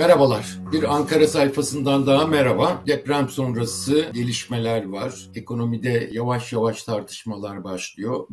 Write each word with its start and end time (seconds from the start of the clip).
Merhabalar. 0.00 0.58
Bir 0.72 0.94
Ankara 0.94 1.26
sayfasından 1.26 2.06
daha 2.06 2.26
merhaba. 2.26 2.82
Deprem 2.86 3.28
sonrası 3.28 4.10
gelişmeler 4.14 4.88
var. 4.88 5.30
Ekonomide 5.34 6.10
yavaş 6.12 6.52
yavaş 6.52 6.82
tartışmalar 6.82 7.64
başlıyor. 7.64 8.28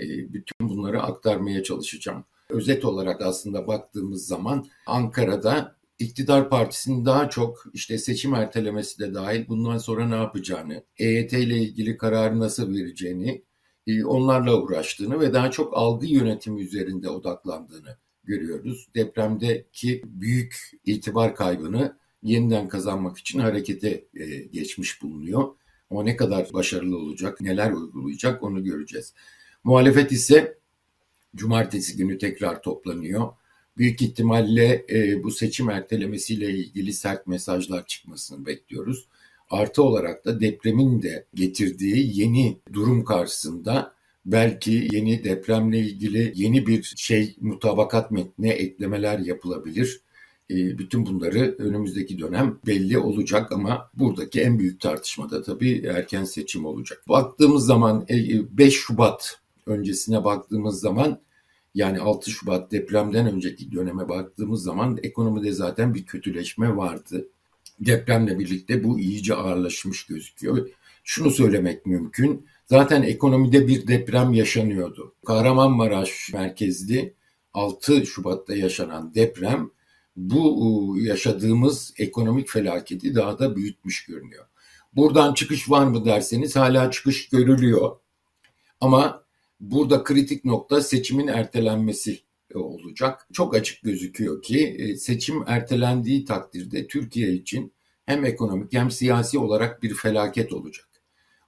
E, 0.00 0.04
bütün 0.32 0.68
bunları 0.68 1.02
aktarmaya 1.02 1.62
çalışacağım. 1.62 2.24
Özet 2.50 2.84
olarak 2.84 3.22
aslında 3.22 3.66
baktığımız 3.66 4.26
zaman 4.26 4.66
Ankara'da 4.86 5.76
iktidar 5.98 6.50
partisinin 6.50 7.04
daha 7.04 7.30
çok 7.30 7.64
işte 7.72 7.98
seçim 7.98 8.34
ertelemesi 8.34 8.98
de 8.98 9.14
dahil 9.14 9.48
bundan 9.48 9.78
sonra 9.78 10.06
ne 10.06 10.16
yapacağını, 10.16 10.84
EYT 10.98 11.32
ile 11.32 11.56
ilgili 11.56 11.96
kararı 11.96 12.40
nasıl 12.40 12.74
vereceğini, 12.74 13.44
e, 13.86 14.04
onlarla 14.04 14.62
uğraştığını 14.62 15.20
ve 15.20 15.34
daha 15.34 15.50
çok 15.50 15.76
algı 15.76 16.06
yönetimi 16.06 16.62
üzerinde 16.62 17.08
odaklandığını 17.08 17.96
görüyoruz. 18.24 18.88
Depremdeki 18.94 20.02
büyük 20.04 20.70
itibar 20.84 21.36
kaybını 21.36 21.96
yeniden 22.22 22.68
kazanmak 22.68 23.18
için 23.18 23.38
harekete 23.38 24.04
e, 24.14 24.26
geçmiş 24.38 25.02
bulunuyor. 25.02 25.48
Ama 25.90 26.02
ne 26.02 26.16
kadar 26.16 26.52
başarılı 26.52 26.98
olacak, 26.98 27.40
neler 27.40 27.72
uygulayacak 27.72 28.42
onu 28.42 28.64
göreceğiz. 28.64 29.14
Muhalefet 29.64 30.12
ise 30.12 30.58
cumartesi 31.36 31.96
günü 31.96 32.18
tekrar 32.18 32.62
toplanıyor. 32.62 33.32
Büyük 33.76 34.02
ihtimalle 34.02 34.86
e, 34.90 35.22
bu 35.22 35.30
seçim 35.30 35.70
ertelemesiyle 35.70 36.50
ilgili 36.50 36.92
sert 36.92 37.26
mesajlar 37.26 37.86
çıkmasını 37.86 38.46
bekliyoruz. 38.46 39.08
Artı 39.50 39.82
olarak 39.82 40.24
da 40.24 40.40
depremin 40.40 41.02
de 41.02 41.26
getirdiği 41.34 42.20
yeni 42.20 42.58
durum 42.72 43.04
karşısında 43.04 43.94
belki 44.24 44.88
yeni 44.92 45.24
depremle 45.24 45.78
ilgili 45.78 46.32
yeni 46.34 46.66
bir 46.66 46.94
şey 46.96 47.36
mutabakat 47.40 48.10
metnine 48.10 48.50
eklemeler 48.50 49.18
yapılabilir. 49.18 50.00
E, 50.50 50.78
bütün 50.78 51.06
bunları 51.06 51.54
önümüzdeki 51.58 52.18
dönem 52.18 52.58
belli 52.66 52.98
olacak 52.98 53.52
ama 53.52 53.90
buradaki 53.94 54.40
en 54.40 54.58
büyük 54.58 54.80
tartışmada 54.80 55.42
tabii 55.42 55.86
erken 55.86 56.24
seçim 56.24 56.64
olacak. 56.64 57.04
Baktığımız 57.08 57.66
zaman 57.66 58.06
5 58.08 58.66
e, 58.66 58.70
Şubat 58.70 59.40
öncesine 59.66 60.24
baktığımız 60.24 60.80
zaman 60.80 61.20
yani 61.74 62.00
6 62.00 62.30
Şubat 62.30 62.72
depremden 62.72 63.26
önceki 63.26 63.72
döneme 63.72 64.08
baktığımız 64.08 64.62
zaman 64.62 64.98
ekonomide 65.02 65.52
zaten 65.52 65.94
bir 65.94 66.06
kötüleşme 66.06 66.76
vardı. 66.76 67.28
Depremle 67.80 68.38
birlikte 68.38 68.84
bu 68.84 69.00
iyice 69.00 69.34
ağırlaşmış 69.34 70.06
gözüküyor. 70.06 70.68
Şunu 71.04 71.30
söylemek 71.30 71.86
mümkün. 71.86 72.46
Zaten 72.72 73.02
ekonomide 73.02 73.68
bir 73.68 73.86
deprem 73.86 74.32
yaşanıyordu. 74.32 75.14
Kahramanmaraş 75.26 76.32
merkezli 76.32 77.14
6 77.54 78.06
Şubat'ta 78.06 78.56
yaşanan 78.56 79.14
deprem 79.14 79.70
bu 80.16 80.96
yaşadığımız 81.00 81.94
ekonomik 81.98 82.48
felaketi 82.48 83.14
daha 83.14 83.38
da 83.38 83.56
büyütmüş 83.56 84.04
görünüyor. 84.06 84.46
Buradan 84.92 85.34
çıkış 85.34 85.70
var 85.70 85.86
mı 85.86 86.04
derseniz 86.04 86.56
hala 86.56 86.90
çıkış 86.90 87.28
görülüyor. 87.28 87.96
Ama 88.80 89.24
burada 89.60 90.04
kritik 90.04 90.44
nokta 90.44 90.80
seçimin 90.80 91.26
ertelenmesi 91.26 92.20
olacak. 92.54 93.28
Çok 93.32 93.54
açık 93.54 93.82
gözüküyor 93.82 94.42
ki 94.42 94.76
e, 94.78 94.96
seçim 94.96 95.44
ertelendiği 95.46 96.24
takdirde 96.24 96.86
Türkiye 96.86 97.32
için 97.32 97.72
hem 98.06 98.24
ekonomik 98.24 98.72
hem 98.72 98.90
siyasi 98.90 99.38
olarak 99.38 99.82
bir 99.82 99.94
felaket 99.94 100.52
olacak 100.52 100.91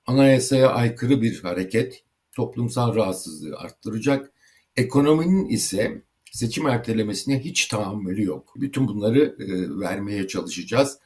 anayasaya 0.06 0.68
aykırı 0.68 1.22
bir 1.22 1.40
hareket 1.42 2.02
toplumsal 2.32 2.94
rahatsızlığı 2.94 3.56
arttıracak. 3.56 4.32
Ekonominin 4.76 5.48
ise 5.48 6.02
seçim 6.32 6.66
ertelemesine 6.66 7.44
hiç 7.44 7.66
tahammülü 7.66 8.24
yok. 8.24 8.54
Bütün 8.56 8.88
bunları 8.88 9.36
e, 9.38 9.80
vermeye 9.80 10.28
çalışacağız. 10.28 10.98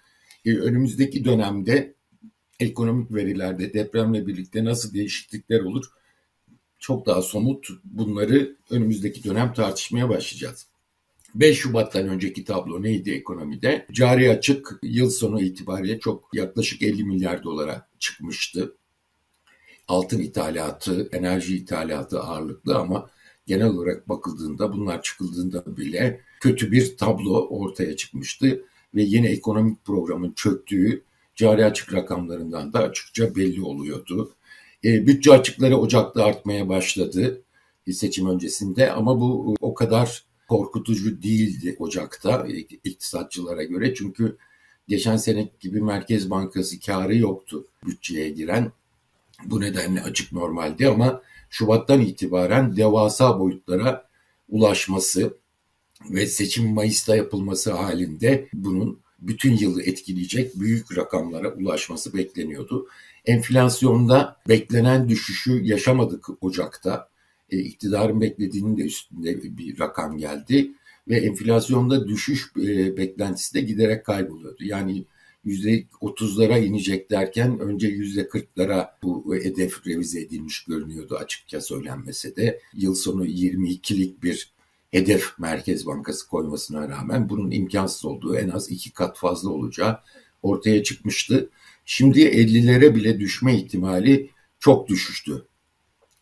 E, 0.44 0.56
önümüzdeki 0.56 1.24
dönemde 1.24 1.94
ekonomik 2.60 3.14
verilerde 3.14 3.72
depremle 3.72 4.26
birlikte 4.26 4.64
nasıl 4.64 4.94
değişiklikler 4.94 5.60
olur? 5.60 5.84
Çok 6.78 7.06
daha 7.06 7.22
somut 7.22 7.68
bunları 7.84 8.56
önümüzdeki 8.70 9.24
dönem 9.24 9.52
tartışmaya 9.52 10.08
başlayacağız. 10.08 10.66
5 11.34 11.58
Şubat'tan 11.58 12.08
önceki 12.08 12.44
tablo 12.44 12.82
neydi 12.82 13.10
ekonomide? 13.10 13.86
Cari 13.92 14.30
açık 14.30 14.78
yıl 14.82 15.10
sonu 15.10 15.40
itibariyle 15.40 16.00
çok 16.00 16.28
yaklaşık 16.34 16.82
50 16.82 17.04
milyar 17.04 17.42
dolara 17.42 17.88
çıkmıştı 17.98 18.76
altın 19.88 20.18
ithalatı, 20.18 21.08
enerji 21.12 21.56
ithalatı 21.56 22.20
ağırlıklı 22.20 22.76
ama 22.76 23.10
genel 23.46 23.66
olarak 23.66 24.08
bakıldığında 24.08 24.72
bunlar 24.72 25.02
çıkıldığında 25.02 25.76
bile 25.76 26.20
kötü 26.40 26.72
bir 26.72 26.96
tablo 26.96 27.46
ortaya 27.48 27.96
çıkmıştı 27.96 28.64
ve 28.94 29.02
yeni 29.02 29.26
ekonomik 29.26 29.84
programın 29.84 30.32
çöktüğü 30.32 31.04
cari 31.36 31.64
açık 31.64 31.94
rakamlarından 31.94 32.72
da 32.72 32.78
açıkça 32.78 33.36
belli 33.36 33.62
oluyordu. 33.62 34.32
E, 34.84 35.06
bütçe 35.06 35.32
açıkları 35.32 35.76
Ocak'ta 35.76 36.24
artmaya 36.24 36.68
başladı 36.68 37.42
e, 37.86 37.92
seçim 37.92 38.30
öncesinde 38.30 38.92
ama 38.92 39.20
bu 39.20 39.54
o 39.60 39.74
kadar 39.74 40.24
korkutucu 40.48 41.22
değildi 41.22 41.76
Ocak'ta 41.78 42.46
e, 42.48 42.58
iktisatçılara 42.58 43.62
göre 43.62 43.94
çünkü 43.94 44.36
geçen 44.88 45.16
sene 45.16 45.48
gibi 45.60 45.80
Merkez 45.80 46.30
Bankası 46.30 46.80
karı 46.80 47.16
yoktu 47.16 47.66
bütçeye 47.86 48.30
giren 48.30 48.72
bu 49.44 49.60
nedenle 49.60 50.02
açık 50.02 50.32
normaldi 50.32 50.88
ama 50.88 51.22
Şubat'tan 51.50 52.00
itibaren 52.00 52.76
devasa 52.76 53.40
boyutlara 53.40 54.08
ulaşması 54.48 55.34
ve 56.10 56.26
seçim 56.26 56.74
Mayıs'ta 56.74 57.16
yapılması 57.16 57.72
halinde 57.72 58.48
bunun 58.52 59.00
bütün 59.18 59.56
yılı 59.56 59.82
etkileyecek 59.82 60.60
büyük 60.60 60.98
rakamlara 60.98 61.54
ulaşması 61.54 62.14
bekleniyordu. 62.14 62.86
Enflasyonda 63.24 64.36
beklenen 64.48 65.08
düşüşü 65.08 65.64
yaşamadık 65.64 66.26
Ocak'ta. 66.40 67.08
E, 67.50 67.58
iktidarın 67.58 68.20
beklediğinin 68.20 68.76
de 68.76 68.82
üstünde 68.82 69.42
bir 69.58 69.78
rakam 69.78 70.18
geldi 70.18 70.70
ve 71.08 71.16
enflasyonda 71.16 72.08
düşüş 72.08 72.52
e, 72.56 72.96
beklentisi 72.96 73.54
de 73.54 73.60
giderek 73.60 74.04
kayboluyordu. 74.04 74.64
Yani 74.64 75.04
%30'lara 75.48 76.64
inecek 76.64 77.10
derken 77.10 77.58
önce 77.58 77.88
%40'lara 77.88 78.88
bu 79.02 79.34
hedef 79.34 79.86
revize 79.86 80.20
edilmiş 80.20 80.64
görünüyordu 80.64 81.16
açıkça 81.16 81.60
söylenmese 81.60 82.36
de. 82.36 82.60
Yıl 82.74 82.94
sonu 82.94 83.26
22'lik 83.26 84.22
bir 84.22 84.52
hedef 84.90 85.38
Merkez 85.38 85.86
Bankası 85.86 86.28
koymasına 86.28 86.88
rağmen 86.88 87.28
bunun 87.28 87.50
imkansız 87.50 88.04
olduğu 88.04 88.36
en 88.36 88.48
az 88.48 88.70
iki 88.70 88.92
kat 88.92 89.18
fazla 89.18 89.50
olacağı 89.50 90.00
ortaya 90.42 90.82
çıkmıştı. 90.82 91.50
Şimdi 91.84 92.20
50'lere 92.20 92.94
bile 92.94 93.20
düşme 93.20 93.56
ihtimali 93.56 94.30
çok 94.60 94.88
düşüştü. 94.88 95.46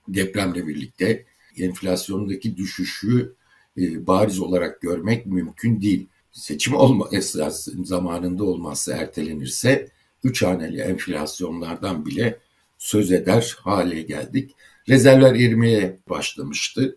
Depremle 0.08 0.66
birlikte 0.66 1.24
enflasyondaki 1.58 2.56
düşüşü 2.56 3.34
e, 3.78 4.06
bariz 4.06 4.40
olarak 4.40 4.80
görmek 4.80 5.26
mümkün 5.26 5.80
değil 5.80 6.06
seçim 6.36 6.74
olma 6.74 7.08
esas 7.12 7.68
zamanında 7.84 8.44
olmazsa 8.44 8.92
ertelenirse 8.92 9.88
üç 10.24 10.42
haneli 10.42 10.80
enflasyonlardan 10.80 12.06
bile 12.06 12.38
söz 12.78 13.12
eder 13.12 13.56
hale 13.60 14.02
geldik. 14.02 14.50
Rezervler 14.88 15.34
erimeye 15.34 15.98
başlamıştı. 16.08 16.96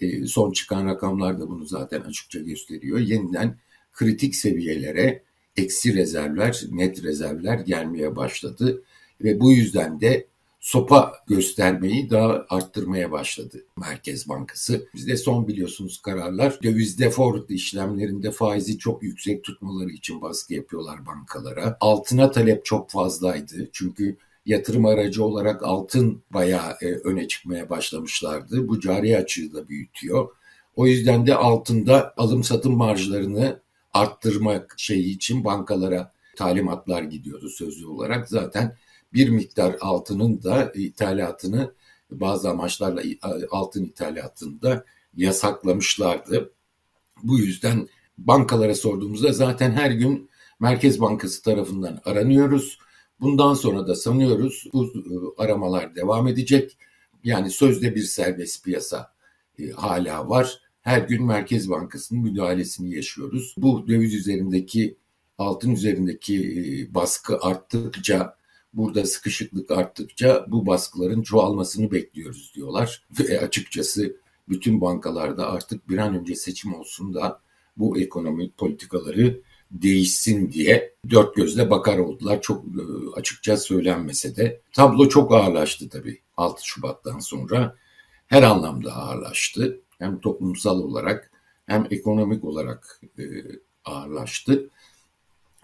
E, 0.00 0.26
son 0.26 0.52
çıkan 0.52 0.86
rakamlar 0.86 1.40
da 1.40 1.48
bunu 1.48 1.64
zaten 1.64 2.00
açıkça 2.00 2.38
gösteriyor. 2.38 2.98
Yeniden 2.98 3.58
kritik 3.92 4.36
seviyelere 4.36 5.22
eksi 5.56 5.94
rezervler, 5.94 6.62
net 6.70 7.02
rezervler 7.02 7.58
gelmeye 7.58 8.16
başladı. 8.16 8.82
Ve 9.20 9.40
bu 9.40 9.52
yüzden 9.52 10.00
de 10.00 10.26
sopa 10.60 11.12
göstermeyi 11.26 12.10
daha 12.10 12.46
arttırmaya 12.48 13.12
başladı 13.12 13.64
Merkez 13.76 14.28
Bankası. 14.28 14.88
Bizde 14.94 15.16
son 15.16 15.48
biliyorsunuz 15.48 16.02
kararlar 16.02 16.58
döviz 16.62 16.98
default 16.98 17.50
işlemlerinde 17.50 18.30
faizi 18.30 18.78
çok 18.78 19.02
yüksek 19.02 19.44
tutmaları 19.44 19.90
için 19.90 20.22
baskı 20.22 20.54
yapıyorlar 20.54 21.06
bankalara. 21.06 21.76
Altına 21.80 22.30
talep 22.30 22.64
çok 22.64 22.90
fazlaydı 22.90 23.68
çünkü 23.72 24.16
yatırım 24.46 24.86
aracı 24.86 25.24
olarak 25.24 25.62
altın 25.62 26.22
bayağı 26.30 26.76
e, 26.82 26.86
öne 26.86 27.28
çıkmaya 27.28 27.70
başlamışlardı. 27.70 28.68
Bu 28.68 28.80
cari 28.80 29.18
açığı 29.18 29.54
da 29.54 29.68
büyütüyor. 29.68 30.28
O 30.76 30.86
yüzden 30.86 31.26
de 31.26 31.34
altında 31.34 32.14
alım 32.16 32.44
satım 32.44 32.76
marjlarını 32.76 33.60
arttırmak 33.94 34.74
şeyi 34.76 35.14
için 35.14 35.44
bankalara 35.44 36.12
talimatlar 36.36 37.02
gidiyordu 37.02 37.48
sözlü 37.48 37.86
olarak. 37.86 38.28
Zaten 38.28 38.76
bir 39.16 39.28
miktar 39.28 39.76
altının 39.80 40.42
da 40.42 40.72
ithalatını 40.74 41.74
bazı 42.10 42.50
amaçlarla 42.50 43.02
altın 43.50 43.84
ithalatını 43.84 44.62
da 44.62 44.84
yasaklamışlardı. 45.16 46.52
Bu 47.22 47.38
yüzden 47.38 47.88
bankalara 48.18 48.74
sorduğumuzda 48.74 49.32
zaten 49.32 49.72
her 49.72 49.90
gün 49.90 50.30
Merkez 50.60 51.00
Bankası 51.00 51.42
tarafından 51.42 52.00
aranıyoruz. 52.04 52.78
Bundan 53.20 53.54
sonra 53.54 53.86
da 53.86 53.94
sanıyoruz 53.94 54.68
bu 54.72 54.84
e, 54.84 55.42
aramalar 55.42 55.96
devam 55.96 56.28
edecek. 56.28 56.78
Yani 57.24 57.50
sözde 57.50 57.94
bir 57.94 58.02
serbest 58.02 58.64
piyasa 58.64 59.12
e, 59.58 59.70
hala 59.70 60.28
var. 60.28 60.60
her 60.80 60.98
gün 60.98 61.24
Merkez 61.24 61.70
Bankası'nın 61.70 62.22
müdahalesini 62.22 62.94
yaşıyoruz. 62.94 63.54
Bu 63.58 63.88
döviz 63.88 64.14
üzerindeki 64.14 64.96
altın 65.38 65.70
üzerindeki 65.70 66.36
e, 66.90 66.94
baskı 66.94 67.38
arttıkça 67.40 68.35
burada 68.76 69.06
sıkışıklık 69.06 69.70
arttıkça 69.70 70.46
bu 70.48 70.66
baskıların 70.66 71.22
çoğalmasını 71.22 71.92
bekliyoruz 71.92 72.52
diyorlar. 72.54 73.02
Ve 73.20 73.40
açıkçası 73.40 74.16
bütün 74.48 74.80
bankalarda 74.80 75.50
artık 75.50 75.88
bir 75.88 75.98
an 75.98 76.14
önce 76.14 76.34
seçim 76.34 76.74
olsun 76.74 77.14
da 77.14 77.40
bu 77.76 77.98
ekonomik 77.98 78.58
politikaları 78.58 79.40
değişsin 79.70 80.52
diye 80.52 80.94
dört 81.10 81.36
gözle 81.36 81.70
bakar 81.70 81.98
oldular. 81.98 82.42
Çok 82.42 82.64
e, 82.64 82.82
açıkça 83.16 83.56
söylenmese 83.56 84.36
de. 84.36 84.60
Tablo 84.72 85.08
çok 85.08 85.32
ağırlaştı 85.32 85.88
tabii 85.88 86.20
6 86.36 86.66
Şubat'tan 86.66 87.18
sonra. 87.18 87.76
Her 88.26 88.42
anlamda 88.42 88.92
ağırlaştı. 88.92 89.80
Hem 89.98 90.20
toplumsal 90.20 90.80
olarak 90.80 91.30
hem 91.66 91.86
ekonomik 91.90 92.44
olarak 92.44 93.00
e, 93.18 93.24
ağırlaştı. 93.84 94.70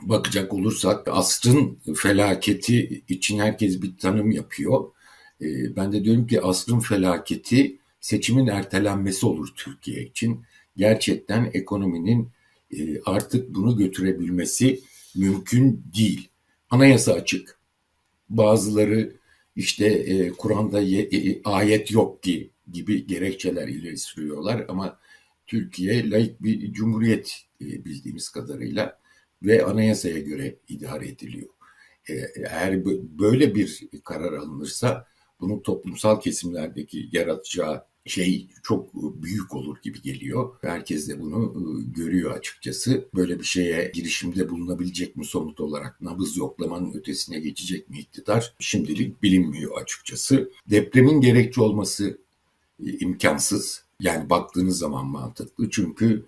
Bakacak 0.02 0.54
olursak 0.54 1.08
asrın 1.08 1.78
felaketi 1.96 3.02
için 3.08 3.38
herkes 3.38 3.82
bir 3.82 3.96
tanım 3.96 4.30
yapıyor. 4.30 4.90
E, 5.40 5.76
ben 5.76 5.92
de 5.92 6.04
diyorum 6.04 6.26
ki 6.26 6.40
asrın 6.40 6.80
felaketi 6.80 7.78
seçimin 8.00 8.46
ertelenmesi 8.46 9.26
olur 9.26 9.48
Türkiye 9.56 10.02
için. 10.02 10.44
Gerçekten 10.76 11.50
ekonominin 11.54 12.28
e, 12.76 13.00
artık 13.00 13.54
bunu 13.54 13.76
götürebilmesi 13.76 14.80
mümkün 15.14 15.84
değil. 15.96 16.28
Anayasa 16.70 17.12
açık. 17.12 17.58
Bazıları 18.28 19.12
işte 19.56 19.86
e, 19.86 20.30
Kur'an'da 20.30 20.82
e, 20.82 21.42
ayet 21.44 21.90
yok 21.90 22.22
ki 22.22 22.50
gibi 22.72 23.06
gerekçeler 23.06 23.68
ileri 23.68 23.98
sürüyorlar 23.98 24.64
ama 24.68 24.98
Türkiye 25.46 26.10
layık 26.10 26.42
bir 26.42 26.72
cumhuriyet 26.72 27.44
bildiğimiz 27.60 28.28
kadarıyla 28.28 29.01
ve 29.42 29.64
anayasaya 29.64 30.18
göre 30.18 30.56
idare 30.68 31.08
ediliyor. 31.08 31.48
E, 32.08 32.14
eğer 32.36 32.84
böyle 33.18 33.54
bir 33.54 33.88
karar 34.04 34.32
alınırsa 34.32 35.06
bunun 35.40 35.60
toplumsal 35.60 36.20
kesimlerdeki 36.20 37.08
yaratacağı 37.12 37.84
şey 38.04 38.48
çok 38.62 38.94
büyük 38.94 39.54
olur 39.54 39.76
gibi 39.82 40.02
geliyor. 40.02 40.56
Herkes 40.60 41.08
de 41.08 41.20
bunu 41.20 41.54
ıı, 41.56 41.82
görüyor 41.82 42.30
açıkçası. 42.30 43.08
Böyle 43.14 43.38
bir 43.38 43.44
şeye 43.44 43.90
girişimde 43.94 44.48
bulunabilecek 44.48 45.16
mi 45.16 45.24
somut 45.24 45.60
olarak 45.60 46.00
nabız 46.00 46.36
yoklamanın 46.36 46.92
ötesine 46.92 47.40
geçecek 47.40 47.90
mi 47.90 47.98
iktidar? 47.98 48.54
Şimdilik 48.58 49.22
bilinmiyor 49.22 49.82
açıkçası. 49.82 50.50
Depremin 50.70 51.20
gerekçe 51.20 51.60
olması 51.60 52.18
imkansız. 52.78 53.84
Yani 54.00 54.30
baktığınız 54.30 54.78
zaman 54.78 55.06
mantıklı. 55.06 55.70
Çünkü 55.70 56.26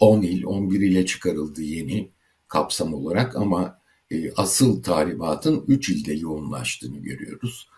10 0.00 0.22
il, 0.22 0.44
11 0.44 0.80
ile 0.80 1.06
çıkarıldı 1.06 1.62
yeni 1.62 2.10
kapsam 2.48 2.94
olarak 2.94 3.36
ama 3.36 3.80
ıı, 4.12 4.32
asıl 4.36 4.82
tahribatın 4.82 5.64
3 5.68 5.88
ilde 5.88 6.12
yoğunlaştığını 6.12 6.98
görüyoruz. 6.98 7.68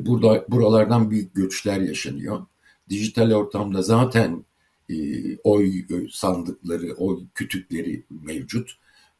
Burada 0.00 0.44
buralardan 0.48 1.10
büyük 1.10 1.34
göçler 1.34 1.80
yaşanıyor 1.80 2.46
dijital 2.92 3.32
ortamda 3.32 3.82
zaten 3.82 4.44
e, 4.90 4.94
oy 5.44 5.72
sandıkları, 6.10 6.94
oy 6.94 7.24
kütükleri 7.34 8.04
mevcut. 8.10 8.70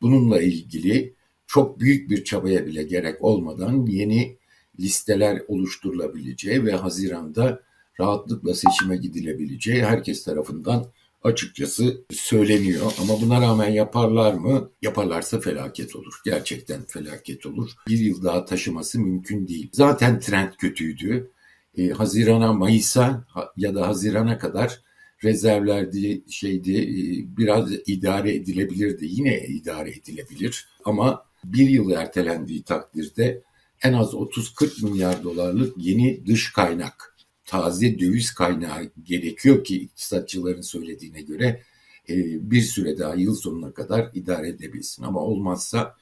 Bununla 0.02 0.40
ilgili 0.43 1.14
çok 1.46 1.81
büyük 1.81 2.11
bir 2.11 2.25
çabaya 2.25 2.67
bile 2.67 2.82
gerek 2.82 3.25
olmadan 3.25 3.87
yeni 3.87 4.37
listeler 4.81 5.43
oluşturulabileceği 5.49 6.64
ve 6.64 6.73
Haziran'da 6.73 7.62
rahatlıkla 8.00 8.55
seçime 8.55 8.96
gidilebileceği 8.96 9.84
herkes 9.84 10.25
tarafından 10.25 10.87
açıkçası 11.24 12.04
söyleniyor. 12.10 12.92
Ama 13.00 13.20
buna 13.20 13.40
rağmen 13.40 13.70
yaparlar 13.70 14.34
mı? 14.34 14.70
Yaparlarsa 14.82 15.40
felaket 15.40 15.96
olur. 15.96 16.14
Gerçekten 16.24 16.84
felaket 16.84 17.46
olur. 17.46 17.70
Bir 17.88 17.98
yıl 17.98 18.24
daha 18.24 18.44
taşıması 18.44 19.00
mümkün 19.00 19.48
değil. 19.48 19.70
Zaten 19.72 20.20
trend 20.20 20.52
kötüydü 20.58 21.30
e, 21.78 21.88
Haziran'a, 21.88 22.52
Mayıs'a 22.52 23.24
ya 23.56 23.74
da 23.74 23.88
Haziran'a 23.88 24.38
kadar 24.38 24.80
rezervlerdi 25.24 26.22
şeydi 26.30 26.76
e, 26.76 27.36
biraz 27.36 27.72
idare 27.86 28.34
edilebilirdi. 28.34 29.06
Yine 29.08 29.40
idare 29.40 29.90
edilebilir 29.90 30.69
ama 30.84 31.24
bir 31.44 31.69
yıl 31.69 31.90
ertelendiği 31.90 32.62
takdirde 32.62 33.42
en 33.82 33.92
az 33.92 34.14
30-40 34.14 34.90
milyar 34.90 35.24
dolarlık 35.24 35.74
yeni 35.78 36.26
dış 36.26 36.52
kaynak, 36.52 37.12
taze 37.44 37.99
döviz 37.99 38.35
kaynağı 38.35 38.91
gerekiyor 39.03 39.65
ki 39.65 39.77
iktisatçıların 39.81 40.61
söylediğine 40.61 41.23
göre 41.23 41.62
e, 42.09 42.15
bir 42.50 42.62
süre 42.62 42.99
daha 42.99 43.15
yıl 43.15 43.35
sonuna 43.35 43.73
kadar 43.73 44.11
idare 44.15 44.49
edebilsin. 44.49 45.03
Ama 45.03 45.21
olmazsa 45.21 45.97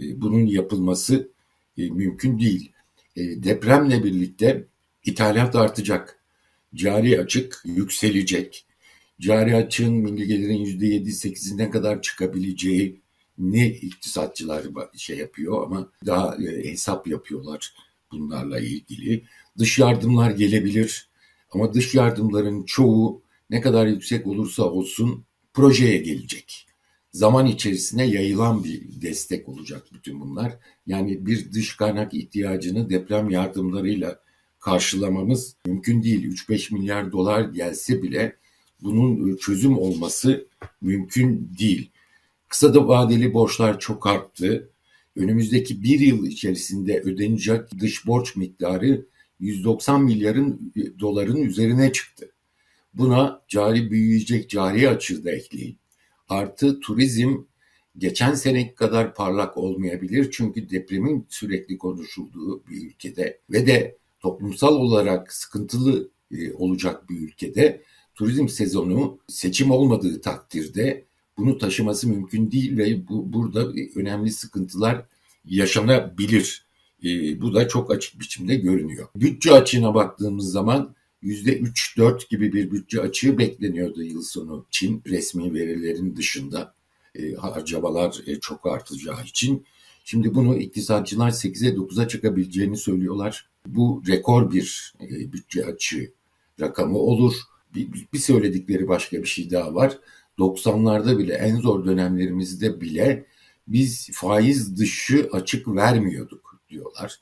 e, 0.00 0.20
bunun 0.20 0.46
yapılması 0.46 1.28
e, 1.78 1.90
mümkün 1.90 2.38
değil. 2.38 2.70
Depremle 3.16 4.04
birlikte 4.04 4.66
İthalat 5.04 5.56
artacak. 5.56 6.18
Cari 6.74 7.20
açık 7.20 7.62
yükselecek. 7.64 8.66
Cari 9.20 9.56
açığın 9.56 9.94
milli 9.94 10.26
gelirin 10.26 10.64
%7-8'ine 10.64 11.70
kadar 11.70 12.02
çıkabileceği 12.02 13.00
ne 13.38 13.68
iktisatçılar 13.68 14.64
şey 14.96 15.18
yapıyor 15.18 15.62
ama 15.66 15.90
daha 16.06 16.38
hesap 16.38 17.06
yapıyorlar 17.06 17.74
bunlarla 18.12 18.60
ilgili. 18.60 19.24
Dış 19.58 19.78
yardımlar 19.78 20.30
gelebilir 20.30 21.08
ama 21.50 21.74
dış 21.74 21.94
yardımların 21.94 22.64
çoğu 22.64 23.22
ne 23.50 23.60
kadar 23.60 23.86
yüksek 23.86 24.26
olursa 24.26 24.62
olsun 24.62 25.24
projeye 25.52 25.98
gelecek. 25.98 26.66
Zaman 27.12 27.46
içerisinde 27.46 28.02
yayılan 28.02 28.64
bir 28.64 28.82
destek 29.02 29.48
olacak 29.48 29.86
bütün 29.92 30.20
bunlar. 30.20 30.58
Yani 30.86 31.26
bir 31.26 31.52
dış 31.52 31.76
kaynak 31.76 32.14
ihtiyacını 32.14 32.90
deprem 32.90 33.30
yardımlarıyla 33.30 34.20
karşılamamız 34.60 35.56
mümkün 35.66 36.02
değil. 36.02 36.32
3-5 36.32 36.74
milyar 36.74 37.12
dolar 37.12 37.40
gelse 37.40 38.02
bile 38.02 38.36
bunun 38.82 39.34
e, 39.34 39.38
çözüm 39.38 39.78
olması 39.78 40.46
mümkün 40.80 41.50
değil. 41.58 41.90
Kısa 42.48 42.74
da 42.74 42.88
vadeli 42.88 43.34
borçlar 43.34 43.80
çok 43.80 44.06
arttı. 44.06 44.70
Önümüzdeki 45.16 45.82
bir 45.82 46.00
yıl 46.00 46.26
içerisinde 46.26 47.00
ödenecek 47.00 47.60
dış 47.80 48.06
borç 48.06 48.36
miktarı 48.36 49.06
190 49.40 50.04
milyarın 50.04 50.72
e, 50.76 50.98
doların 50.98 51.42
üzerine 51.42 51.92
çıktı. 51.92 52.30
Buna 52.94 53.40
cari 53.48 53.90
büyüyecek 53.90 54.50
cari 54.50 54.88
açığı 54.88 55.24
da 55.24 55.30
ekleyin. 55.30 55.78
Artı 56.28 56.80
turizm 56.80 57.36
geçen 57.98 58.34
seneki 58.34 58.74
kadar 58.74 59.14
parlak 59.14 59.56
olmayabilir 59.56 60.30
çünkü 60.30 60.70
depremin 60.70 61.26
sürekli 61.28 61.78
konuşulduğu 61.78 62.66
bir 62.66 62.86
ülkede 62.86 63.40
ve 63.50 63.66
de 63.66 63.96
toplumsal 64.20 64.76
olarak 64.76 65.32
sıkıntılı 65.32 66.10
e, 66.32 66.52
olacak 66.52 67.10
bir 67.10 67.20
ülkede 67.20 67.82
turizm 68.14 68.48
sezonu 68.48 69.18
seçim 69.28 69.70
olmadığı 69.70 70.20
takdirde 70.20 71.04
bunu 71.38 71.58
taşıması 71.58 72.08
mümkün 72.08 72.50
değil 72.50 72.78
ve 72.78 73.08
bu 73.08 73.32
burada 73.32 73.72
önemli 73.96 74.30
sıkıntılar 74.30 75.06
yaşanabilir. 75.44 76.63
E, 77.04 77.40
bu 77.40 77.54
da 77.54 77.68
çok 77.68 77.90
açık 77.90 78.20
biçimde 78.20 78.54
görünüyor. 78.54 79.08
Bütçe 79.16 79.52
açığına 79.52 79.94
baktığımız 79.94 80.52
zaman 80.52 80.94
%3-4 81.22 82.28
gibi 82.28 82.52
bir 82.52 82.70
bütçe 82.70 83.00
açığı 83.00 83.38
bekleniyordu 83.38 84.02
yıl 84.02 84.22
sonu 84.22 84.66
için 84.68 85.02
resmi 85.06 85.54
verilerin 85.54 86.16
dışında 86.16 86.74
e, 87.14 87.32
harcamalar 87.32 88.20
e, 88.26 88.40
çok 88.40 88.66
artacağı 88.66 89.24
için. 89.24 89.66
Şimdi 90.04 90.34
bunu 90.34 90.56
iktisatçılar 90.56 91.30
8'e 91.30 91.74
9'a 91.74 92.08
çıkabileceğini 92.08 92.76
söylüyorlar. 92.76 93.48
Bu 93.66 94.02
rekor 94.08 94.52
bir 94.52 94.94
bütçe 95.08 95.66
açığı 95.66 96.12
rakamı 96.60 96.98
olur. 96.98 97.34
Bir 98.12 98.18
söyledikleri 98.18 98.88
başka 98.88 99.22
bir 99.22 99.28
şey 99.28 99.50
daha 99.50 99.74
var. 99.74 99.98
90'larda 100.38 101.18
bile 101.18 101.34
en 101.34 101.56
zor 101.56 101.84
dönemlerimizde 101.84 102.80
bile 102.80 103.26
biz 103.68 104.10
faiz 104.12 104.78
dışı 104.78 105.28
açık 105.32 105.68
vermiyorduk 105.68 106.43
diyorlar. 106.74 107.16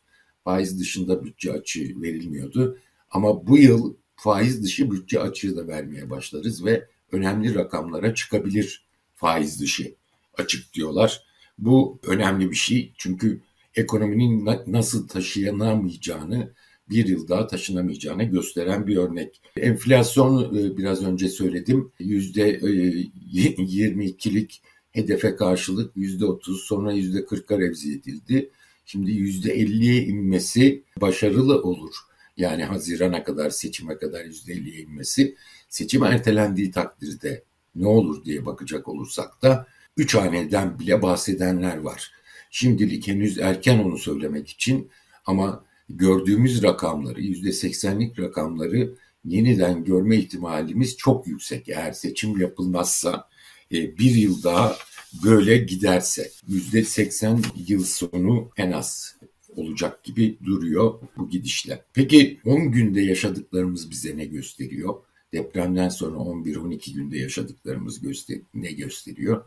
Faiz 0.45 0.81
dışında 0.81 1.25
bütçe 1.25 1.53
açığı 1.53 2.03
verilmiyordu. 2.03 2.79
Ama 3.11 3.47
bu 3.47 3.59
yıl 3.59 3.95
faiz 4.17 4.65
dışı 4.65 4.91
bütçe 4.91 5.21
açığı 5.21 5.57
da 5.57 5.69
vermeye 5.69 6.11
başlarız 6.11 6.65
ve 6.65 6.89
önemli 7.13 7.55
rakamlara 7.55 8.15
çıkabilir 8.15 8.87
faiz 9.15 9.61
dışı 9.61 9.95
açık 10.39 10.75
diyorlar. 10.75 11.23
Bu 11.59 11.99
önemli 12.07 12.51
bir 12.51 12.57
şey 12.57 12.93
çünkü 12.99 13.41
ekonominin 13.75 14.49
nasıl 14.67 15.09
taşıyanamayacağını 15.09 16.53
bir 16.91 17.07
yıl 17.07 17.29
daha 17.29 17.47
taşınamayacağını 17.47 18.25
gösteren 18.25 18.87
bir 18.87 18.97
örnek. 18.97 19.41
Enflasyon 19.57 20.57
e, 20.57 20.77
biraz 20.77 21.05
önce 21.05 21.29
söyledim. 21.29 21.93
Yüzde 21.99 22.59
22'lik 22.59 24.63
e, 24.65 25.01
hedefe 25.01 25.37
karşılık 25.37 25.97
yüzde 25.97 26.25
30 26.25 26.63
sonra 26.63 26.93
yüzde 26.93 27.19
40'a 27.19 27.59
revzi 27.59 27.95
edildi. 27.95 28.51
Şimdi 28.85 29.11
yüzde 29.11 29.57
50'ye 29.57 30.05
inmesi 30.05 30.83
başarılı 31.01 31.63
olur. 31.63 31.95
Yani 32.37 32.65
Haziran'a 32.65 33.25
kadar 33.25 33.51
seçime 33.51 33.97
kadar 33.97 34.25
yüzde 34.25 34.53
50'ye 34.53 34.83
inmesi. 34.83 35.37
seçim 35.69 36.05
ertelendiği 36.05 36.71
takdirde 36.71 37.45
ne 37.75 37.87
olur 37.87 38.25
diye 38.25 38.47
bakacak 38.47 38.89
olursak 38.89 39.43
da 39.43 39.67
üç 39.97 40.15
haneden 40.15 40.79
bile 40.79 41.03
bahsedenler 41.03 41.77
var. 41.77 42.13
Şimdilik 42.51 43.09
henüz 43.09 43.39
erken 43.39 43.79
onu 43.79 43.99
söylemek 43.99 44.49
için 44.49 44.91
ama 45.27 45.65
gördüğümüz 45.89 46.63
rakamları, 46.63 47.21
yüzde 47.21 47.53
seksenlik 47.53 48.19
rakamları 48.19 48.95
yeniden 49.25 49.85
görme 49.85 50.17
ihtimalimiz 50.17 50.97
çok 50.97 51.27
yüksek. 51.27 51.69
Eğer 51.69 51.93
seçim 51.93 52.41
yapılmazsa 52.41 53.29
e, 53.73 53.99
bir 53.99 54.11
yıl 54.11 54.43
daha 54.43 54.77
böyle 55.25 55.59
giderse 55.59 56.31
yüzde 56.49 56.85
seksen 56.85 57.43
yıl 57.69 57.85
sonu 57.85 58.51
en 58.57 58.73
az 58.73 59.17
olacak 59.57 60.05
gibi 60.05 60.39
duruyor 60.45 60.95
bu 61.17 61.29
gidişle. 61.29 61.85
Peki 61.95 62.41
10 62.45 62.73
günde 62.73 63.01
yaşadıklarımız 63.01 63.91
bize 63.91 64.17
ne 64.17 64.25
gösteriyor? 64.25 64.95
Depremden 65.33 65.89
sonra 65.89 66.17
11-12 66.17 66.95
günde 66.95 67.19
yaşadıklarımız 67.19 68.01
göster 68.01 68.39
ne 68.55 68.73
gösteriyor? 68.73 69.45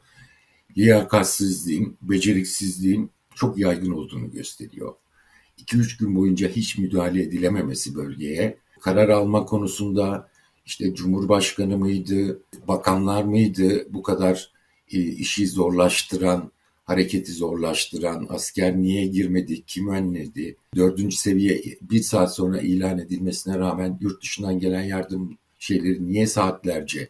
Liyakatsizliğin, 0.77 1.97
beceriksizliğin 2.01 3.11
çok 3.35 3.57
yaygın 3.57 3.91
olduğunu 3.91 4.31
gösteriyor. 4.31 4.93
2-3 5.59 5.99
gün 5.99 6.15
boyunca 6.15 6.49
hiç 6.49 6.77
müdahale 6.77 7.23
edilememesi 7.23 7.95
bölgeye, 7.95 8.57
karar 8.81 9.09
alma 9.09 9.45
konusunda 9.45 10.29
işte 10.65 10.95
Cumhurbaşkanı 10.95 11.77
mıydı, 11.77 12.41
bakanlar 12.67 13.23
mıydı 13.23 13.93
bu 13.93 14.03
kadar 14.03 14.54
işi 14.87 15.47
zorlaştıran, 15.47 16.51
hareketi 16.83 17.31
zorlaştıran, 17.31 18.27
asker 18.29 18.77
niye 18.77 19.07
girmedi, 19.07 19.61
kim 19.65 19.87
önledi, 19.87 20.55
dördüncü 20.75 21.17
seviye 21.17 21.63
bir 21.81 22.01
saat 22.01 22.35
sonra 22.35 22.61
ilan 22.61 22.99
edilmesine 22.99 23.57
rağmen 23.57 23.97
yurt 24.01 24.21
dışından 24.21 24.59
gelen 24.59 24.83
yardım 24.83 25.37
şeyleri 25.59 26.07
niye 26.07 26.27
saatlerce 26.27 27.09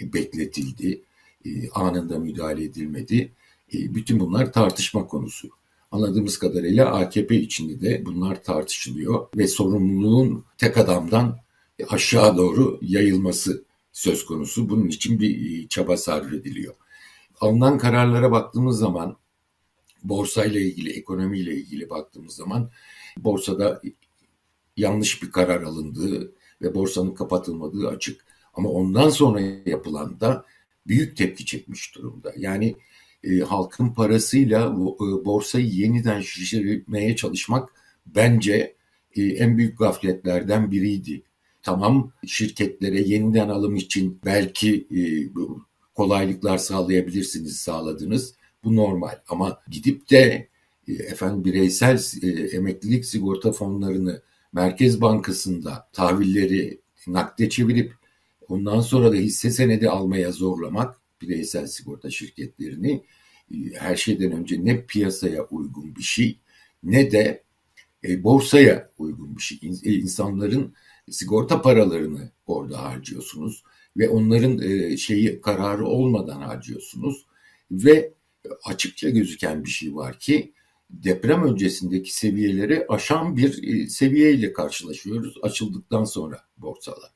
bekletildi, 0.00 1.02
e, 1.44 1.70
anında 1.70 2.18
müdahale 2.18 2.64
edilmedi. 2.64 3.32
E, 3.74 3.94
bütün 3.94 4.20
bunlar 4.20 4.52
tartışma 4.52 5.06
konusu. 5.06 5.48
Anladığımız 5.90 6.38
kadarıyla 6.38 6.92
AKP 6.92 7.36
içinde 7.36 7.80
de 7.80 8.06
bunlar 8.06 8.42
tartışılıyor 8.42 9.26
ve 9.36 9.48
sorumluluğun 9.48 10.44
tek 10.58 10.78
adamdan 10.78 11.38
aşağı 11.88 12.36
doğru 12.36 12.78
yayılması 12.82 13.64
söz 13.92 14.26
konusu. 14.26 14.68
Bunun 14.68 14.88
için 14.88 15.20
bir 15.20 15.68
çaba 15.68 15.96
sarf 15.96 16.32
ediliyor. 16.32 16.74
Alınan 17.42 17.78
kararlara 17.78 18.32
baktığımız 18.32 18.78
zaman 18.78 19.16
borsayla 20.02 20.60
ilgili, 20.60 20.90
ekonomiyle 20.90 21.54
ilgili 21.54 21.90
baktığımız 21.90 22.34
zaman 22.34 22.70
borsada 23.16 23.82
yanlış 24.76 25.22
bir 25.22 25.30
karar 25.30 25.62
alındığı 25.62 26.32
ve 26.62 26.74
borsanın 26.74 27.14
kapatılmadığı 27.14 27.88
açık. 27.88 28.24
Ama 28.54 28.68
ondan 28.68 29.08
sonra 29.08 29.40
yapılan 29.66 30.20
da 30.20 30.44
büyük 30.86 31.16
tepki 31.16 31.46
çekmiş 31.46 31.94
durumda. 31.94 32.32
Yani 32.36 32.76
e, 33.24 33.38
halkın 33.38 33.88
parasıyla 33.88 34.66
e, 34.66 35.24
borsayı 35.24 35.66
yeniden 35.66 36.20
şişirmeye 36.20 37.16
çalışmak 37.16 37.68
bence 38.06 38.74
e, 39.16 39.22
en 39.22 39.58
büyük 39.58 39.78
gafletlerden 39.78 40.70
biriydi. 40.70 41.22
Tamam 41.62 42.12
şirketlere 42.26 43.00
yeniden 43.00 43.48
alım 43.48 43.76
için 43.76 44.20
belki 44.24 44.86
e, 44.90 45.34
kolaylıklar 45.94 46.58
sağlayabilirsiniz, 46.58 47.56
sağladınız. 47.56 48.34
Bu 48.64 48.76
normal 48.76 49.18
ama 49.28 49.60
gidip 49.70 50.10
de 50.10 50.48
e, 50.88 50.92
efendim 50.92 51.44
bireysel 51.44 52.00
e, 52.22 52.28
emeklilik 52.28 53.04
sigorta 53.04 53.52
fonlarını 53.52 54.22
Merkez 54.52 55.00
Bankası'nda 55.00 55.88
tahvilleri 55.92 56.80
nakde 57.06 57.48
çevirip 57.48 57.92
ondan 58.48 58.80
sonra 58.80 59.12
da 59.12 59.16
hisse 59.16 59.50
senedi 59.50 59.88
almaya 59.88 60.32
zorlamak 60.32 61.00
bireysel 61.22 61.66
sigorta 61.66 62.10
şirketlerini 62.10 63.04
e, 63.50 63.56
her 63.74 63.96
şeyden 63.96 64.32
önce 64.32 64.64
ne 64.64 64.86
piyasaya 64.86 65.44
uygun 65.44 65.96
bir 65.96 66.02
şey 66.02 66.38
ne 66.82 67.10
de 67.10 67.42
borsaya 68.04 68.90
uygun 68.98 69.36
bir 69.36 69.42
şey. 69.42 69.58
İnsanların 69.82 70.74
sigorta 71.10 71.62
paralarını 71.62 72.30
orada 72.46 72.82
harcıyorsunuz 72.82 73.62
ve 73.96 74.08
onların 74.08 74.58
e, 74.58 74.96
şeyi 74.96 75.40
kararı 75.40 75.86
olmadan 75.86 76.40
harcıyorsunuz 76.40 77.26
ve 77.70 78.12
açıkça 78.64 79.10
gözüken 79.10 79.64
bir 79.64 79.70
şey 79.70 79.94
var 79.94 80.18
ki 80.18 80.52
deprem 80.90 81.44
öncesindeki 81.44 82.16
seviyeleri 82.16 82.86
aşan 82.88 83.36
bir 83.36 83.62
e, 83.62 83.88
seviyeyle 83.88 84.52
karşılaşıyoruz 84.52 85.34
açıldıktan 85.42 86.04
sonra 86.04 86.40
borsalar. 86.56 87.10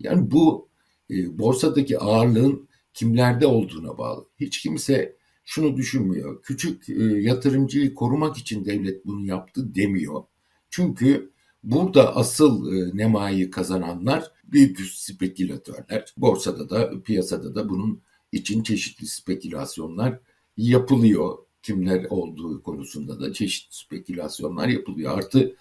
Yani 0.00 0.30
bu 0.30 0.68
e, 1.10 1.38
borsadaki 1.38 1.98
ağırlığın 1.98 2.68
kimlerde 2.94 3.46
olduğuna 3.46 3.98
bağlı. 3.98 4.24
Hiç 4.40 4.62
kimse 4.62 5.16
şunu 5.44 5.76
düşünmüyor. 5.76 6.42
Küçük 6.42 6.88
yatırımcıyı 7.24 7.94
korumak 7.94 8.36
için 8.36 8.64
devlet 8.64 9.06
bunu 9.06 9.26
yaptı 9.26 9.74
demiyor. 9.74 10.22
Çünkü 10.70 11.30
burada 11.64 12.16
asıl 12.16 12.72
nemayı 12.94 13.50
kazananlar 13.50 14.30
büyük 14.44 14.80
spekülatörler. 14.80 16.14
Borsada 16.16 16.70
da 16.70 17.02
piyasada 17.02 17.54
da 17.54 17.68
bunun 17.68 18.02
için 18.32 18.62
çeşitli 18.62 19.06
spekülasyonlar 19.06 20.18
yapılıyor. 20.56 21.38
Kimler 21.62 22.04
olduğu 22.10 22.62
konusunda 22.62 23.20
da 23.20 23.32
çeşitli 23.32 23.76
spekülasyonlar 23.76 24.68
yapılıyor. 24.68 25.18
Artı 25.18 25.56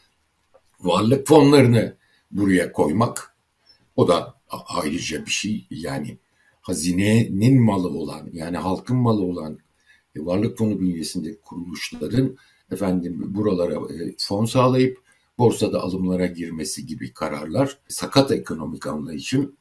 varlık 0.80 1.28
fonlarını 1.28 1.96
buraya 2.32 2.72
koymak 2.72 3.36
o 3.96 4.08
da 4.08 4.36
ayrıca 4.50 5.26
bir 5.26 5.32
şey. 5.32 5.68
Yani 5.70 6.18
hazinenin 6.62 7.62
malı 7.62 7.90
olan 7.90 8.30
yani 8.34 8.58
halkın 8.58 8.98
malı 8.98 9.22
olan 9.22 9.58
e, 10.16 10.26
varlık 10.26 10.58
fonu 10.58 10.80
bünyesindeki 10.80 11.42
kuruluşların 11.42 12.38
efendim 12.72 13.36
buralara 13.36 13.74
e, 13.74 14.16
fon 14.18 14.46
sağlayıp 14.46 15.05
borsada 15.38 15.82
alımlara 15.82 16.26
girmesi 16.26 16.86
gibi 16.86 17.14
kararlar 17.14 17.78
sakat 17.88 18.32
ekonomik 18.32 18.88
anlayışın 18.88 19.58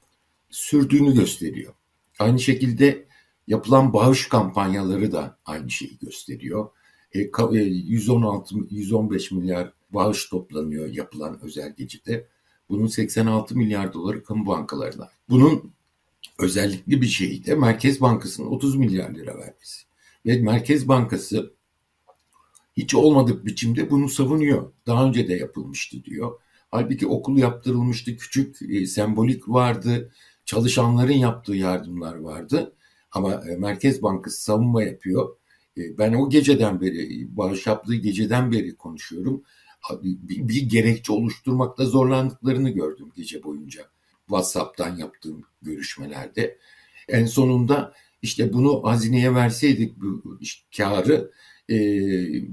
sürdüğünü 0.50 1.14
gösteriyor. 1.14 1.72
Aynı 2.18 2.40
şekilde 2.40 3.06
Yapılan 3.46 3.92
bağış 3.92 4.28
kampanyaları 4.28 5.12
da 5.12 5.38
aynı 5.46 5.70
şeyi 5.70 5.98
gösteriyor. 5.98 6.70
E, 7.12 7.18
116 7.18 8.54
115 8.70 9.32
e, 9.32 9.34
milyar 9.34 9.72
bağış 9.90 10.28
toplanıyor 10.28 10.88
yapılan 10.88 11.40
özel 11.42 11.74
gecede. 11.74 12.28
Bunun 12.68 12.86
86 12.86 13.56
milyar 13.56 13.92
doları 13.92 14.24
kamu 14.24 14.46
bankalarına. 14.46 15.08
Bunun 15.28 15.72
özellikli 16.38 17.00
bir 17.00 17.06
şeyi 17.06 17.46
de 17.46 17.54
Merkez 17.54 18.00
Bankası'nın 18.00 18.46
30 18.46 18.76
milyar 18.76 19.10
lira 19.10 19.38
vermesi. 19.38 19.84
Ve 20.26 20.38
Merkez 20.38 20.88
Bankası 20.88 21.53
hiç 22.76 22.94
olmadık 22.94 23.46
biçimde 23.46 23.90
bunu 23.90 24.08
savunuyor. 24.08 24.72
Daha 24.86 25.06
önce 25.06 25.28
de 25.28 25.34
yapılmıştı 25.34 26.04
diyor. 26.04 26.40
Halbuki 26.70 27.06
okul 27.06 27.38
yaptırılmıştı, 27.38 28.16
küçük 28.16 28.62
e, 28.62 28.86
sembolik 28.86 29.48
vardı, 29.48 30.12
çalışanların 30.44 31.12
yaptığı 31.12 31.54
yardımlar 31.54 32.14
vardı. 32.14 32.74
Ama 33.12 33.34
e, 33.34 33.56
Merkez 33.56 34.02
Bankası 34.02 34.44
savunma 34.44 34.82
yapıyor. 34.82 35.36
E, 35.78 35.98
ben 35.98 36.12
o 36.12 36.30
geceden 36.30 36.80
beri, 36.80 37.36
bağış 37.36 37.66
yaptığı 37.66 37.94
geceden 37.94 38.52
beri 38.52 38.76
konuşuyorum. 38.76 39.42
Bir, 40.02 40.48
bir 40.48 40.62
gerekçe 40.62 41.12
oluşturmakta 41.12 41.84
zorlandıklarını 41.84 42.70
gördüm 42.70 43.12
gece 43.16 43.42
boyunca. 43.42 43.82
WhatsApp'tan 44.26 44.96
yaptığım 44.96 45.44
görüşmelerde. 45.62 46.58
En 47.08 47.26
sonunda 47.26 47.92
işte 48.22 48.52
bunu 48.52 48.84
hazineye 48.84 49.34
verseydik 49.34 49.96
bu 49.96 50.38
karı 50.76 51.30
e, 51.70 51.76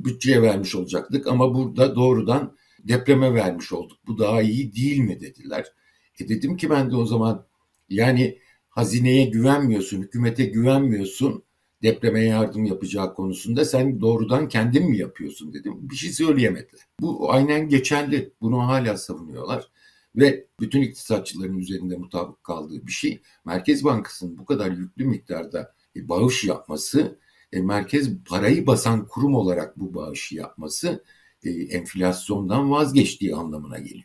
bütçeye 0.05 0.41
vermiş 0.41 0.75
olacaktık 0.75 1.27
ama 1.27 1.53
burada 1.53 1.95
doğrudan 1.95 2.55
depreme 2.79 3.33
vermiş 3.33 3.73
olduk. 3.73 3.97
Bu 4.07 4.19
daha 4.19 4.41
iyi 4.41 4.73
değil 4.75 4.99
mi 4.99 5.19
dediler. 5.19 5.73
E 6.19 6.29
dedim 6.29 6.57
ki 6.57 6.69
ben 6.69 6.91
de 6.91 6.95
o 6.95 7.05
zaman 7.05 7.45
yani 7.89 8.39
hazineye 8.69 9.25
güvenmiyorsun, 9.25 10.01
hükümete 10.01 10.45
güvenmiyorsun 10.45 11.43
depreme 11.83 12.25
yardım 12.25 12.65
yapacağı 12.65 13.13
konusunda 13.13 13.65
sen 13.65 14.01
doğrudan 14.01 14.47
kendin 14.47 14.89
mi 14.89 14.97
yapıyorsun 14.97 15.53
dedim. 15.53 15.73
Bir 15.89 15.95
şey 15.95 16.11
söyleyemediler. 16.11 16.81
Bu 16.99 17.31
aynen 17.31 17.69
geçerli. 17.69 18.33
Bunu 18.41 18.67
hala 18.67 18.97
savunuyorlar. 18.97 19.67
Ve 20.15 20.47
bütün 20.59 20.81
iktisatçıların 20.81 21.57
üzerinde 21.57 21.97
mutabık 21.97 22.43
kaldığı 22.43 22.87
bir 22.87 22.91
şey. 22.91 23.21
Merkez 23.45 23.83
Bankası'nın 23.83 24.37
bu 24.37 24.45
kadar 24.45 24.71
yüklü 24.71 25.05
miktarda 25.05 25.75
e, 25.95 26.09
bağış 26.09 26.43
yapması, 26.43 27.19
e, 27.53 27.61
merkez 27.61 28.09
parayı 28.29 28.67
basan 28.67 29.05
kurum 29.07 29.35
olarak 29.35 29.79
bu 29.79 29.93
bağışı 29.93 30.35
yapması 30.35 31.03
e, 31.43 31.49
enflasyondan 31.49 32.71
vazgeçtiği 32.71 33.35
anlamına 33.35 33.79
geliyor. 33.79 34.03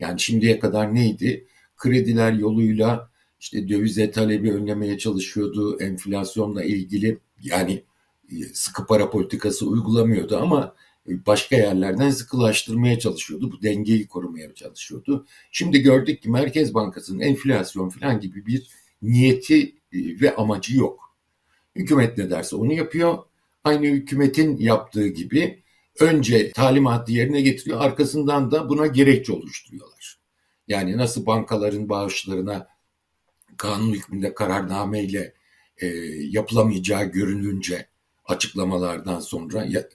Yani 0.00 0.20
şimdiye 0.20 0.58
kadar 0.58 0.94
neydi? 0.94 1.46
Krediler 1.76 2.32
yoluyla 2.32 3.10
işte 3.40 3.68
dövize 3.68 4.10
talebi 4.10 4.52
önlemeye 4.52 4.98
çalışıyordu, 4.98 5.80
enflasyonla 5.80 6.64
ilgili 6.64 7.18
yani 7.42 7.84
e, 8.30 8.34
sıkı 8.52 8.86
para 8.86 9.10
politikası 9.10 9.66
uygulamıyordu 9.66 10.36
ama 10.36 10.74
başka 11.26 11.56
yerlerden 11.56 12.10
sıkılaştırmaya 12.10 12.98
çalışıyordu. 12.98 13.52
Bu 13.52 13.62
dengeyi 13.62 14.06
korumaya 14.06 14.54
çalışıyordu. 14.54 15.26
Şimdi 15.52 15.80
gördük 15.80 16.22
ki 16.22 16.30
Merkez 16.30 16.74
Bankası'nın 16.74 17.20
enflasyon 17.20 17.88
falan 17.88 18.20
gibi 18.20 18.46
bir 18.46 18.70
niyeti 19.02 19.74
ve 19.92 20.36
amacı 20.36 20.76
yok. 20.76 21.07
Hükümet 21.78 22.18
ne 22.18 22.30
derse 22.30 22.56
onu 22.56 22.72
yapıyor. 22.72 23.18
Aynı 23.64 23.86
hükümetin 23.86 24.56
yaptığı 24.56 25.06
gibi 25.06 25.62
önce 26.00 26.52
talimatı 26.52 27.12
yerine 27.12 27.40
getiriyor, 27.40 27.80
arkasından 27.80 28.50
da 28.50 28.68
buna 28.68 28.86
gerekçe 28.86 29.32
oluşturuyorlar. 29.32 30.18
Yani 30.68 30.96
nasıl 30.96 31.26
bankaların 31.26 31.88
bağışlarına 31.88 32.68
kanun 33.56 33.92
hükmünde 33.92 34.34
kararnameyle 34.34 35.34
e, 35.78 35.86
yapılamayacağı 36.30 37.04
görününce 37.04 37.88
açıklamalardan 38.24 39.20
sonra 39.20 39.64
ya, 39.64 39.88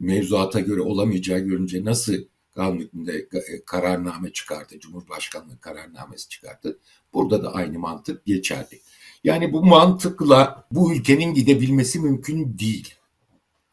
mevzuata 0.00 0.60
göre 0.60 0.80
olamayacağı 0.80 1.38
görünce 1.38 1.84
nasıl 1.84 2.14
kanun 2.54 2.78
hükmünde 2.78 3.28
e, 3.32 3.64
kararname 3.64 4.32
çıkardı, 4.32 4.80
Cumhurbaşkanlığı 4.80 5.60
kararnamesi 5.60 6.28
çıkardı. 6.28 6.78
Burada 7.14 7.42
da 7.42 7.54
aynı 7.54 7.78
mantık 7.78 8.26
geçerli. 8.26 8.80
Yani 9.24 9.52
bu 9.52 9.64
mantıkla 9.64 10.66
bu 10.72 10.94
ülkenin 10.94 11.34
gidebilmesi 11.34 12.00
mümkün 12.00 12.58
değil. 12.58 12.94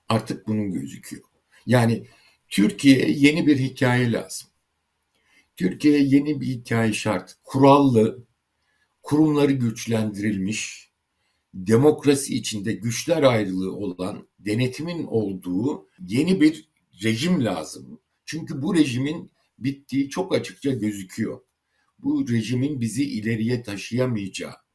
Artık 0.10 0.48
bunun 0.48 0.72
gözüküyor. 0.72 1.24
Yani 1.66 2.08
Türkiye'ye 2.50 3.10
yeni 3.10 3.48
bir 3.48 3.60
hikaye 3.60 4.12
lazım. 4.12 4.48
Türkiye'ye 5.56 6.04
yeni 6.04 6.42
bir 6.42 6.48
hikaye 6.48 6.94
şart. 6.94 7.36
Kurallı, 7.44 8.24
kurumları 9.04 9.52
güçlendirilmiş, 9.52 10.92
demokrasi 11.54 12.36
içinde 12.36 12.74
güçler 12.74 13.24
ayrılığı 13.24 13.76
olan, 13.76 14.28
denetimin 14.40 15.04
olduğu 15.04 15.88
yeni 16.08 16.42
bir 16.42 16.70
rejim 17.04 17.46
lazım. 17.46 18.00
Çünkü 18.26 18.62
bu 18.62 18.76
rejimin 18.76 19.32
bittiği 19.60 20.10
çok 20.10 20.36
açıkça 20.36 20.72
gözüküyor. 20.72 21.42
Bu 22.00 22.28
rejimin 22.28 22.82
bizi 22.82 23.04
ileriye 23.04 23.64
taşıyamayacağı. 23.64 24.67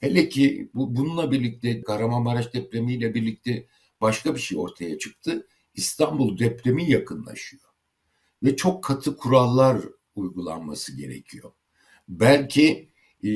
Hele 0.00 0.28
ki 0.28 0.70
bu, 0.74 0.96
bununla 0.96 1.32
birlikte 1.32 1.82
Kahramanmaraş 1.82 2.54
depremiyle 2.54 3.14
birlikte 3.14 3.66
başka 4.00 4.34
bir 4.34 4.40
şey 4.40 4.58
ortaya 4.58 4.98
çıktı. 4.98 5.46
İstanbul 5.74 6.38
depremi 6.38 6.90
yakınlaşıyor. 6.90 7.62
Ve 8.42 8.56
çok 8.56 8.84
katı 8.84 9.16
kurallar 9.16 9.82
uygulanması 10.14 10.96
gerekiyor. 10.96 11.52
Belki 12.08 12.88
e, 13.24 13.30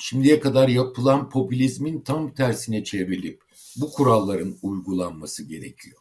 şimdiye 0.00 0.40
kadar 0.40 0.68
yapılan 0.68 1.30
popülizmin 1.30 2.00
tam 2.00 2.34
tersine 2.34 2.84
çevrilip 2.84 3.42
bu 3.76 3.90
kuralların 3.90 4.58
uygulanması 4.62 5.44
gerekiyor. 5.44 6.00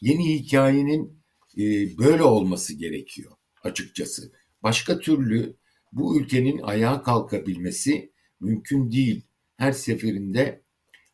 Yeni 0.00 0.34
hikayenin 0.34 1.20
e, 1.58 1.62
böyle 1.98 2.22
olması 2.22 2.74
gerekiyor 2.74 3.32
açıkçası. 3.64 4.32
Başka 4.62 4.98
türlü 4.98 5.56
bu 5.92 6.20
ülkenin 6.20 6.62
ayağa 6.62 7.02
kalkabilmesi 7.02 8.12
mümkün 8.40 8.92
değil. 8.92 9.22
Her 9.56 9.72
seferinde 9.72 10.60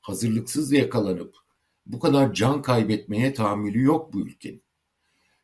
hazırlıksız 0.01 0.73
yakalanıp 0.73 1.35
bu 1.87 2.01
kadar 2.01 2.35
can 2.35 2.63
kaybetmeye 2.63 3.35
tahammülü 3.35 3.83
yok 3.83 4.13
bu 4.13 4.21
ülkenin. 4.21 4.63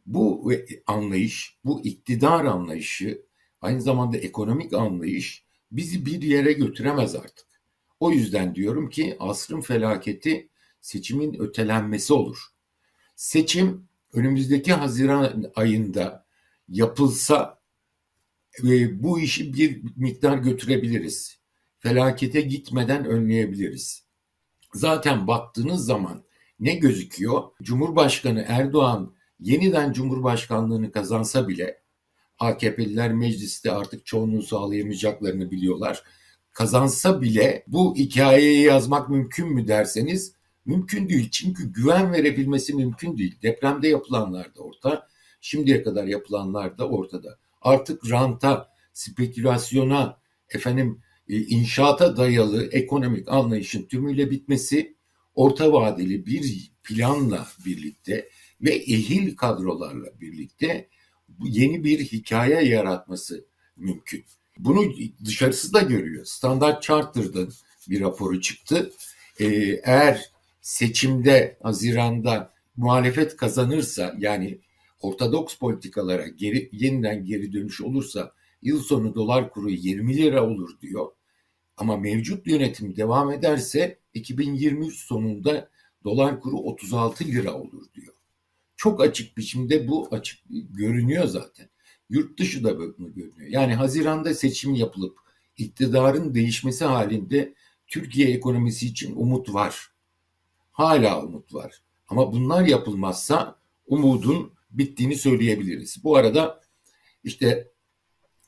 Bu 0.07 0.53
anlayış, 0.87 1.59
bu 1.65 1.85
iktidar 1.85 2.45
anlayışı, 2.45 3.23
aynı 3.61 3.83
zamanda 3.83 4.17
ekonomik 4.17 4.73
anlayış 4.73 5.45
bizi 5.73 6.07
bir 6.07 6.23
yere 6.23 6.53
götüremez 6.53 7.15
artık. 7.15 7.47
O 8.01 8.11
yüzden 8.11 8.55
diyorum 8.55 8.91
ki 8.91 9.17
asrın 9.21 9.61
felaketi 9.61 10.49
seçimin 10.81 11.41
ötelenmesi 11.41 12.13
olur. 12.13 12.39
Seçim 13.17 13.89
önümüzdeki 14.13 14.73
Haziran 14.73 15.53
ayında 15.55 16.27
yapılsa 16.69 17.61
e, 18.65 19.03
bu 19.03 19.21
işi 19.21 19.55
bir 19.55 19.83
miktar 19.97 20.39
götürebiliriz. 20.39 21.42
Felakete 21.83 22.41
gitmeden 22.41 23.05
önleyebiliriz. 23.05 24.05
Zaten 24.75 25.27
baktığınız 25.27 25.85
zaman 25.85 26.25
ne 26.61 26.75
gözüküyor? 26.75 27.43
Cumhurbaşkanı 27.63 28.45
Erdoğan 28.49 29.15
yeniden 29.41 29.93
Cumhurbaşkanlığını 29.93 30.93
kazansa 30.93 31.49
bile 31.49 31.83
AKP'liler 32.39 33.13
mecliste 33.13 33.73
artık 33.73 34.07
çoğunluğu 34.07 34.43
sağlayamayacaklarını 34.43 35.51
biliyorlar. 35.51 36.03
Kazansa 36.53 37.21
bile 37.21 37.65
bu 37.67 37.97
hikayeyi 37.97 38.63
yazmak 38.63 39.09
mümkün 39.09 39.49
mü 39.49 39.69
derseniz 39.69 40.35
mümkün 40.65 41.09
değil. 41.09 41.31
Çünkü 41.31 41.73
güven 41.73 42.13
verebilmesi 42.13 42.75
mümkün 42.75 43.19
değil. 43.19 43.39
Depremde 43.43 43.89
yapılanlar 43.89 44.55
da 44.55 44.61
orta, 44.61 45.09
şimdiye 45.41 45.83
kadar 45.83 46.05
yapılanlar 46.05 46.79
da 46.79 46.89
ortada. 46.89 47.39
Artık 47.63 48.11
ranta, 48.11 48.69
spekülasyona, 48.93 50.19
efendim 50.51 51.03
inşaata 51.29 52.17
dayalı 52.17 52.69
ekonomik 52.73 53.29
anlayışın 53.29 53.83
tümüyle 53.83 54.31
bitmesi 54.31 54.97
orta 55.35 55.73
vadeli 55.73 56.27
bir 56.27 56.73
planla 56.83 57.47
birlikte 57.67 58.29
ve 58.61 58.71
ehil 58.71 59.37
kadrolarla 59.37 60.21
birlikte 60.21 60.89
yeni 61.45 61.85
bir 61.85 61.99
hikaye 61.99 62.65
yaratması 62.65 63.45
mümkün. 63.77 64.25
Bunu 64.59 64.93
dışarısı 65.25 65.75
da 65.75 65.81
görüyor. 65.81 66.25
Standart 66.25 66.83
Charter'dan 66.83 67.53
bir 67.91 68.01
raporu 68.01 68.41
çıktı. 68.41 68.93
Ee, 69.41 69.47
eğer 69.85 70.31
seçimde 70.61 71.59
Haziran'da 71.63 72.53
muhalefet 72.77 73.37
kazanırsa 73.37 74.15
yani 74.19 74.59
ortodoks 75.01 75.57
politikalara 75.57 76.29
geri, 76.29 76.69
yeniden 76.73 77.25
geri 77.25 77.53
dönüş 77.53 77.81
olursa 77.81 78.33
yıl 78.63 78.83
sonu 78.83 79.15
dolar 79.15 79.51
kuru 79.51 79.71
20 79.71 80.17
lira 80.17 80.47
olur 80.47 80.81
diyor. 80.81 81.07
Ama 81.77 81.97
mevcut 81.97 82.47
yönetim 82.47 82.97
devam 82.97 83.31
ederse 83.31 83.99
2023 84.15 84.97
sonunda 84.97 85.71
dolar 86.05 86.41
kuru 86.41 86.57
36 86.57 87.25
lira 87.25 87.55
olur 87.55 87.85
diyor. 87.95 88.15
Çok 88.77 89.01
açık 89.01 89.37
biçimde 89.37 89.89
bu 89.89 90.09
açık 90.11 90.41
görünüyor 90.71 91.27
zaten. 91.27 91.69
Yurt 92.11 92.39
dışı 92.39 92.65
da 92.65 92.79
bunu 92.79 93.15
görünüyor. 93.15 93.51
Yani 93.51 93.75
Haziran'da 93.75 94.35
seçim 94.35 94.75
yapılıp 94.75 95.19
iktidarın 95.57 96.35
değişmesi 96.35 96.85
halinde 96.85 97.55
Türkiye 97.87 98.29
ekonomisi 98.29 98.87
için 98.87 99.17
umut 99.17 99.55
var. 99.55 99.93
Hala 100.73 101.23
umut 101.25 101.55
var. 101.55 101.83
Ama 102.09 102.33
bunlar 102.33 102.67
yapılmazsa 102.67 103.57
umudun 103.87 104.53
bittiğini 104.71 105.17
söyleyebiliriz. 105.17 106.05
Bu 106.05 106.17
arada 106.17 106.61
işte 107.25 107.69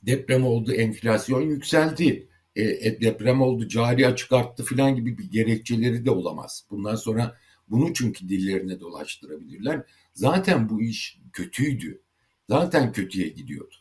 deprem 0.05 0.45
oldu, 0.45 0.73
enflasyon 0.73 1.41
yükseldi. 1.41 2.27
E, 2.55 2.63
e, 2.63 3.01
deprem 3.01 3.41
oldu, 3.41 3.67
cari 3.67 4.07
açık 4.07 4.31
arttı 4.31 4.63
filan 4.63 4.95
gibi 4.95 5.17
bir 5.17 5.31
gerekçeleri 5.31 6.05
de 6.05 6.11
olamaz. 6.11 6.65
Bundan 6.69 6.95
sonra 6.95 7.37
bunu 7.69 7.93
çünkü 7.93 8.29
dillerine 8.29 8.79
dolaştırabilirler. 8.79 9.83
Zaten 10.13 10.69
bu 10.69 10.81
iş 10.81 11.19
kötüydü. 11.33 12.01
Zaten 12.49 12.91
kötüye 12.91 13.27
gidiyordu. 13.27 13.75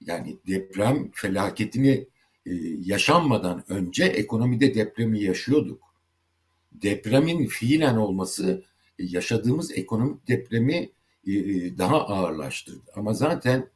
Yani 0.00 0.38
deprem 0.46 1.10
felaketini 1.14 2.08
e, 2.46 2.52
yaşanmadan 2.84 3.64
önce 3.68 4.04
ekonomide 4.04 4.74
depremi 4.74 5.22
yaşıyorduk. 5.22 5.82
Depremin 6.72 7.46
fiilen 7.46 7.96
olması 7.96 8.64
e, 8.98 9.04
yaşadığımız 9.04 9.78
ekonomik 9.78 10.28
depremi 10.28 10.90
e, 11.26 11.32
daha 11.78 12.06
ağırlaştırdı. 12.06 12.90
Ama 12.94 13.14
zaten 13.14 13.68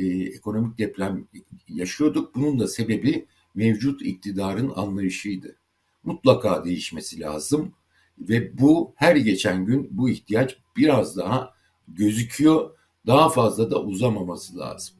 e, 0.00 0.22
ekonomik 0.22 0.78
deprem 0.78 1.26
yaşıyorduk. 1.68 2.34
Bunun 2.34 2.60
da 2.60 2.68
sebebi 2.68 3.26
mevcut 3.54 4.02
iktidarın 4.02 4.72
anlayışıydı. 4.76 5.56
Mutlaka 6.04 6.64
değişmesi 6.64 7.20
lazım 7.20 7.72
ve 8.18 8.58
bu 8.58 8.92
her 8.96 9.16
geçen 9.16 9.64
gün 9.64 9.88
bu 9.90 10.10
ihtiyaç 10.10 10.56
biraz 10.76 11.16
daha 11.16 11.54
gözüküyor. 11.88 12.70
Daha 13.06 13.28
fazla 13.28 13.70
da 13.70 13.82
uzamaması 13.82 14.58
lazım. 14.58 14.96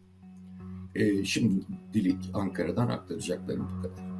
Ee, 0.94 1.24
şimdi 1.24 1.64
Dilik 1.94 2.16
Ankara'dan 2.34 2.88
aktaracaklarım 2.88 3.68
bu 3.76 3.82
kadar. 3.82 4.19